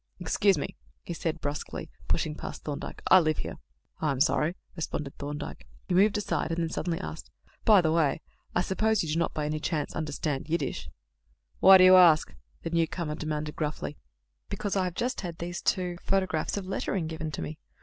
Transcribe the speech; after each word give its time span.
"Excuse 0.19 0.57
me," 0.57 0.75
he 1.03 1.13
said 1.13 1.39
brusquely, 1.41 1.91
pushing 2.07 2.33
past 2.33 2.63
Thorndyke; 2.63 3.03
"I 3.11 3.19
live 3.19 3.37
here." 3.37 3.59
"I 3.99 4.09
am 4.09 4.19
sorry," 4.19 4.55
responded 4.75 5.15
Thorndyke. 5.19 5.67
He 5.87 5.93
moved 5.93 6.17
aside, 6.17 6.49
and 6.49 6.57
then 6.57 6.69
suddenly 6.71 6.99
asked: 6.99 7.29
"By 7.65 7.81
the 7.81 7.91
way, 7.91 8.21
I 8.55 8.61
suppose 8.61 9.03
you 9.03 9.13
do 9.13 9.19
not 9.19 9.35
by 9.35 9.45
any 9.45 9.59
chance 9.59 9.95
understand 9.95 10.49
Yiddish?" 10.49 10.89
"Why 11.59 11.77
do 11.77 11.83
you 11.83 11.97
ask?" 11.97 12.33
the 12.63 12.71
newcomer 12.71 13.13
demanded 13.13 13.55
gruffly. 13.55 13.95
"Because 14.49 14.75
I 14.75 14.85
have 14.85 14.95
just 14.95 15.21
had 15.21 15.37
these 15.37 15.61
two 15.61 15.99
photographs 16.01 16.57
of 16.57 16.65
lettering 16.65 17.05
given 17.05 17.29
to 17.33 17.43
me. 17.43 17.59